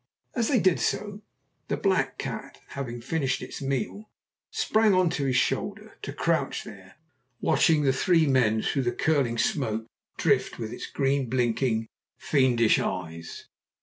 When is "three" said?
7.93-8.25